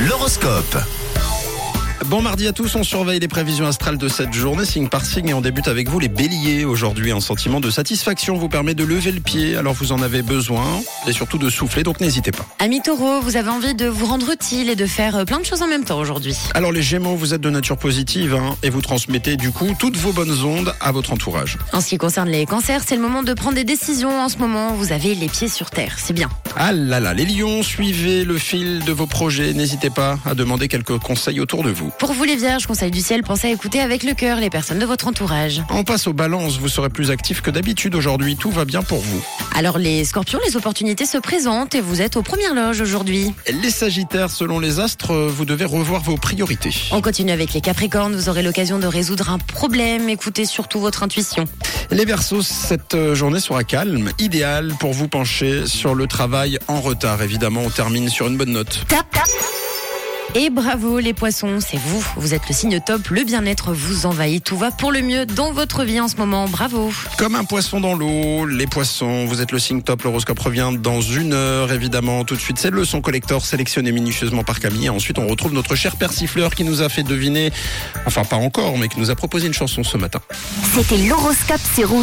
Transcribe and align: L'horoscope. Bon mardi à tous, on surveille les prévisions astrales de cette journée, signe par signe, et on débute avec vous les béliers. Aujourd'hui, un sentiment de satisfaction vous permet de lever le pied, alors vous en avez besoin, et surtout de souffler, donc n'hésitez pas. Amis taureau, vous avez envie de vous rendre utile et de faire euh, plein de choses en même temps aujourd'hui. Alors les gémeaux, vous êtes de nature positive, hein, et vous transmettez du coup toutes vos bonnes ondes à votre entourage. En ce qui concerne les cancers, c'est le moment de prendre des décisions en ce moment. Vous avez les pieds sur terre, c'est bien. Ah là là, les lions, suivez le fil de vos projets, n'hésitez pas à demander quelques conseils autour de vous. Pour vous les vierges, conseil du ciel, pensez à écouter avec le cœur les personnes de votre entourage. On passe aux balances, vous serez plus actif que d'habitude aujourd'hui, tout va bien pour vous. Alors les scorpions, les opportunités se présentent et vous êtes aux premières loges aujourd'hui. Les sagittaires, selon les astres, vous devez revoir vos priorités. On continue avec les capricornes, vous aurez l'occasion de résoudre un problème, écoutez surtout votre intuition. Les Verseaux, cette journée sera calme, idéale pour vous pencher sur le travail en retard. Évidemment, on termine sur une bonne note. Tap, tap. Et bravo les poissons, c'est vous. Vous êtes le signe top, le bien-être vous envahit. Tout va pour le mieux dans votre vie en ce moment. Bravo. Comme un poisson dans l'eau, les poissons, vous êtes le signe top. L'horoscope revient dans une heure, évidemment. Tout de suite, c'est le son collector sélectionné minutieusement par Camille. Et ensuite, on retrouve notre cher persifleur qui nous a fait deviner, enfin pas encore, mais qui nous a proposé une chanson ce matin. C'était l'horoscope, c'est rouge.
L'horoscope. 0.00 1.01
Bon 2.12 2.20
mardi 2.20 2.46
à 2.46 2.52
tous, 2.52 2.76
on 2.76 2.84
surveille 2.84 3.20
les 3.20 3.26
prévisions 3.26 3.66
astrales 3.66 3.96
de 3.96 4.06
cette 4.06 4.34
journée, 4.34 4.66
signe 4.66 4.88
par 4.88 5.06
signe, 5.06 5.28
et 5.28 5.32
on 5.32 5.40
débute 5.40 5.66
avec 5.66 5.88
vous 5.88 5.98
les 5.98 6.10
béliers. 6.10 6.66
Aujourd'hui, 6.66 7.10
un 7.10 7.20
sentiment 7.20 7.58
de 7.58 7.70
satisfaction 7.70 8.36
vous 8.36 8.50
permet 8.50 8.74
de 8.74 8.84
lever 8.84 9.12
le 9.12 9.20
pied, 9.20 9.56
alors 9.56 9.72
vous 9.72 9.92
en 9.92 10.02
avez 10.02 10.20
besoin, 10.20 10.62
et 11.06 11.12
surtout 11.12 11.38
de 11.38 11.48
souffler, 11.48 11.84
donc 11.84 12.00
n'hésitez 12.00 12.30
pas. 12.30 12.44
Amis 12.58 12.82
taureau, 12.82 13.22
vous 13.22 13.38
avez 13.38 13.48
envie 13.48 13.74
de 13.74 13.86
vous 13.86 14.04
rendre 14.04 14.28
utile 14.30 14.68
et 14.68 14.76
de 14.76 14.84
faire 14.84 15.16
euh, 15.16 15.24
plein 15.24 15.40
de 15.40 15.46
choses 15.46 15.62
en 15.62 15.66
même 15.68 15.86
temps 15.86 15.98
aujourd'hui. 15.98 16.36
Alors 16.52 16.70
les 16.70 16.82
gémeaux, 16.82 17.16
vous 17.16 17.32
êtes 17.32 17.40
de 17.40 17.48
nature 17.48 17.78
positive, 17.78 18.34
hein, 18.34 18.56
et 18.62 18.68
vous 18.68 18.82
transmettez 18.82 19.38
du 19.38 19.50
coup 19.50 19.74
toutes 19.78 19.96
vos 19.96 20.12
bonnes 20.12 20.38
ondes 20.44 20.74
à 20.82 20.92
votre 20.92 21.14
entourage. 21.14 21.56
En 21.72 21.80
ce 21.80 21.88
qui 21.88 21.96
concerne 21.96 22.28
les 22.28 22.44
cancers, 22.44 22.82
c'est 22.86 22.96
le 22.96 23.00
moment 23.00 23.22
de 23.22 23.32
prendre 23.32 23.54
des 23.54 23.64
décisions 23.64 24.20
en 24.20 24.28
ce 24.28 24.36
moment. 24.36 24.74
Vous 24.74 24.92
avez 24.92 25.14
les 25.14 25.28
pieds 25.28 25.48
sur 25.48 25.70
terre, 25.70 25.94
c'est 25.96 26.12
bien. 26.12 26.28
Ah 26.58 26.72
là 26.72 27.00
là, 27.00 27.14
les 27.14 27.24
lions, 27.24 27.62
suivez 27.62 28.26
le 28.26 28.36
fil 28.36 28.84
de 28.84 28.92
vos 28.92 29.06
projets, 29.06 29.54
n'hésitez 29.54 29.88
pas 29.88 30.18
à 30.26 30.34
demander 30.34 30.68
quelques 30.68 30.98
conseils 30.98 31.40
autour 31.40 31.62
de 31.62 31.70
vous. 31.70 31.90
Pour 32.02 32.14
vous 32.14 32.24
les 32.24 32.34
vierges, 32.34 32.66
conseil 32.66 32.90
du 32.90 33.00
ciel, 33.00 33.22
pensez 33.22 33.46
à 33.46 33.50
écouter 33.52 33.78
avec 33.78 34.02
le 34.02 34.14
cœur 34.14 34.40
les 34.40 34.50
personnes 34.50 34.80
de 34.80 34.84
votre 34.84 35.06
entourage. 35.06 35.62
On 35.70 35.84
passe 35.84 36.08
aux 36.08 36.12
balances, 36.12 36.58
vous 36.58 36.68
serez 36.68 36.88
plus 36.88 37.12
actif 37.12 37.42
que 37.42 37.50
d'habitude 37.52 37.94
aujourd'hui, 37.94 38.34
tout 38.34 38.50
va 38.50 38.64
bien 38.64 38.82
pour 38.82 38.98
vous. 38.98 39.24
Alors 39.54 39.78
les 39.78 40.04
scorpions, 40.04 40.40
les 40.44 40.56
opportunités 40.56 41.06
se 41.06 41.16
présentent 41.18 41.76
et 41.76 41.80
vous 41.80 42.02
êtes 42.02 42.16
aux 42.16 42.22
premières 42.22 42.56
loges 42.56 42.80
aujourd'hui. 42.80 43.32
Les 43.62 43.70
sagittaires, 43.70 44.30
selon 44.32 44.58
les 44.58 44.80
astres, 44.80 45.14
vous 45.14 45.44
devez 45.44 45.64
revoir 45.64 46.02
vos 46.02 46.16
priorités. 46.16 46.74
On 46.90 47.00
continue 47.00 47.30
avec 47.30 47.52
les 47.52 47.60
capricornes, 47.60 48.16
vous 48.16 48.28
aurez 48.28 48.42
l'occasion 48.42 48.80
de 48.80 48.88
résoudre 48.88 49.30
un 49.30 49.38
problème, 49.38 50.08
écoutez 50.08 50.44
surtout 50.44 50.80
votre 50.80 51.04
intuition. 51.04 51.44
Les 51.92 52.04
Verseaux, 52.04 52.42
cette 52.42 53.14
journée 53.14 53.38
sera 53.38 53.62
calme, 53.62 54.10
idéale 54.18 54.74
pour 54.80 54.92
vous 54.92 55.06
pencher 55.06 55.68
sur 55.68 55.94
le 55.94 56.08
travail 56.08 56.58
en 56.66 56.80
retard. 56.80 57.22
Évidemment, 57.22 57.62
on 57.64 57.70
termine 57.70 58.08
sur 58.08 58.26
une 58.26 58.36
bonne 58.36 58.50
note. 58.50 58.86
Tap, 58.88 59.08
tap. 59.12 59.22
Et 60.34 60.48
bravo 60.48 60.98
les 60.98 61.12
poissons, 61.12 61.58
c'est 61.60 61.76
vous. 61.76 62.02
Vous 62.16 62.32
êtes 62.32 62.48
le 62.48 62.54
signe 62.54 62.80
top, 62.80 63.08
le 63.08 63.22
bien-être 63.22 63.74
vous 63.74 64.06
envahit. 64.06 64.42
Tout 64.42 64.56
va 64.56 64.70
pour 64.70 64.90
le 64.90 65.02
mieux 65.02 65.26
dans 65.26 65.52
votre 65.52 65.84
vie 65.84 66.00
en 66.00 66.08
ce 66.08 66.16
moment. 66.16 66.48
Bravo. 66.48 66.90
Comme 67.18 67.34
un 67.34 67.44
poisson 67.44 67.80
dans 67.80 67.94
l'eau, 67.94 68.46
les 68.46 68.66
poissons, 68.66 69.26
vous 69.26 69.42
êtes 69.42 69.52
le 69.52 69.58
signe 69.58 69.82
top. 69.82 70.04
L'horoscope 70.04 70.38
revient 70.38 70.70
dans 70.78 71.02
une 71.02 71.34
heure, 71.34 71.70
évidemment. 71.70 72.24
Tout 72.24 72.34
de 72.34 72.40
suite, 72.40 72.56
c'est 72.58 72.70
le 72.70 72.86
son 72.86 73.02
collector 73.02 73.44
sélectionné 73.44 73.92
minutieusement 73.92 74.42
par 74.42 74.58
Camille. 74.58 74.86
Et 74.86 74.88
ensuite, 74.88 75.18
on 75.18 75.26
retrouve 75.26 75.52
notre 75.52 75.74
cher 75.74 75.96
persifleur 75.96 76.54
qui 76.54 76.64
nous 76.64 76.80
a 76.80 76.88
fait 76.88 77.02
deviner, 77.02 77.52
enfin 78.06 78.24
pas 78.24 78.36
encore, 78.36 78.78
mais 78.78 78.88
qui 78.88 78.98
nous 79.00 79.10
a 79.10 79.14
proposé 79.14 79.48
une 79.48 79.54
chanson 79.54 79.84
ce 79.84 79.98
matin. 79.98 80.20
C'était 80.74 80.96
l'horoscope, 80.96 81.60
c'est 81.74 81.84
rouge. 81.84 82.00